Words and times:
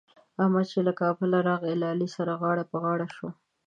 احمد 0.41 0.65
چې 0.71 0.79
له 0.87 0.91
کابله 1.01 1.39
راغی؛ 1.49 1.73
له 1.81 1.87
علي 1.93 2.09
سره 2.15 2.31
غاړه 2.41 2.63
په 2.71 2.77
غاړه 2.83 3.07
شو. 3.15 3.27